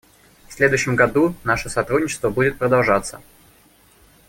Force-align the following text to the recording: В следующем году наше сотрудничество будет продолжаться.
В 0.49 0.53
следующем 0.53 0.95
году 0.95 1.35
наше 1.43 1.69
сотрудничество 1.69 2.31
будет 2.31 2.57
продолжаться. 2.57 3.21